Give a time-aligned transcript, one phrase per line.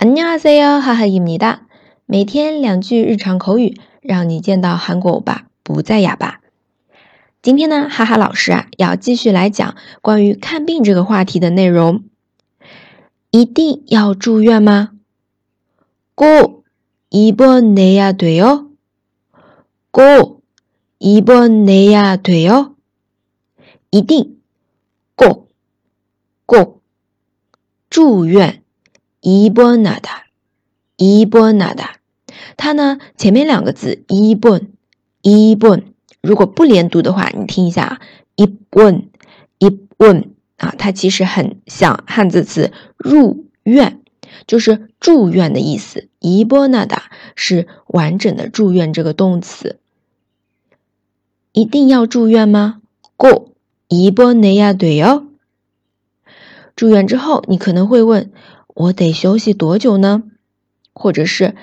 [0.00, 1.67] 안녕하세요，哈哈입니다。
[2.05, 6.41] 每天两句日常口语，让你见到韩国欧巴不再哑巴。
[7.41, 12.03] 今天呢，哈哈老师啊，要继续来讲关于看病这个话题的内容。
[13.31, 14.91] 一定要住院吗？
[16.15, 18.71] 꼭입원내야돼 요？
[19.91, 22.75] 꼭입원내야돼 요？
[23.89, 24.37] 一定，
[25.15, 25.47] 꼭
[26.45, 26.81] 꼭，
[27.89, 28.59] 住院，
[29.21, 30.25] 伊波纳达，
[30.97, 31.97] 伊波纳达，
[32.57, 34.59] 它呢前面两个字伊波，
[35.21, 35.79] 伊波，
[36.21, 38.01] 如果不连读的话，你听一下啊，
[38.35, 38.91] 伊波，
[39.59, 40.23] 伊波
[40.57, 44.01] 啊，它其实很像汉字词“入院”，
[44.47, 46.09] 就是住院的意思。
[46.19, 49.79] 伊波纳达是完整的“住院”这个动词。
[51.51, 52.81] 一定要住院吗？
[53.15, 53.51] 过
[53.87, 55.27] 伊波内亚对哦。
[56.75, 58.31] 住院之后，你可能会问。
[58.70, 60.24] 我得休息多久呢？
[60.92, 61.54] 或者是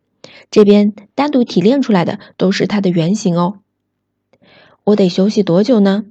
[0.50, 3.60] 这边单独提炼出来的都是它的原形哦。
[4.84, 6.04] 我得休息多久呢？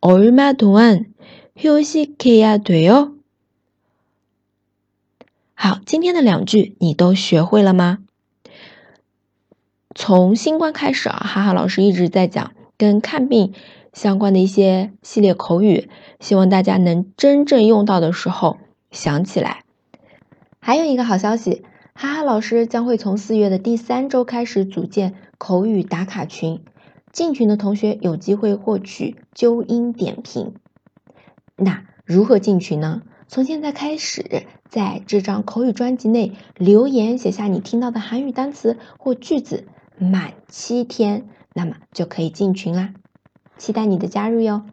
[0.00, 3.14] 얼마동안휴식해야돼 요？
[5.54, 7.98] 好，今天的两句你都学会了吗？
[9.94, 12.52] 从新冠开始啊，哈哈老师一直在讲。
[12.78, 13.54] 跟看病
[13.94, 15.88] 相关的一些系列口语，
[16.20, 18.58] 希望大家能真正用到的时候
[18.91, 19.63] 想起来。
[20.59, 26.63] 还有一个好消息，哈哈老师将会从四月的第三周开始组建口语打卡群，
[27.11, 30.53] 进群的同学有机会获取纠音点评。
[31.55, 33.01] 那如何进群呢？
[33.27, 39.65] 从现在开始，在这张口语专辑内留言写下你听到的韩语单词或句子，
[39.97, 41.29] 满七天。
[41.53, 42.93] 那么就可以进群啦，
[43.57, 44.63] 期待你的加入哟。